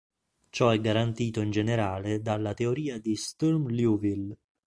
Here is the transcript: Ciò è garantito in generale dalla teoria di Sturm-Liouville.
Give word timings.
Ciò 0.49 0.69
è 0.69 0.81
garantito 0.81 1.41
in 1.41 1.51
generale 1.51 2.23
dalla 2.23 2.55
teoria 2.55 2.97
di 2.97 3.15
Sturm-Liouville. 3.15 4.35